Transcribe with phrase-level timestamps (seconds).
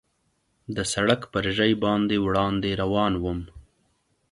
[0.75, 3.39] د سړک پر ژۍ باندې وړاندې روان ووم.